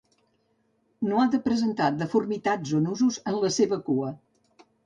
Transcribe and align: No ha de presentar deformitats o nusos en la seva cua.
No 1.09 1.19
ha 1.19 1.25
de 1.35 1.41
presentar 1.49 1.91
deformitats 1.99 2.75
o 2.79 2.81
nusos 2.87 3.23
en 3.33 3.41
la 3.45 3.55
seva 3.61 3.81
cua. 3.91 4.15